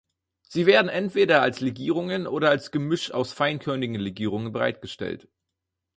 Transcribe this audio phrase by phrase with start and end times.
[0.41, 5.27] Sie werden entweder als Legierungen oder als Gemisch aus feinkörnigen Legierungen bereitgestellt.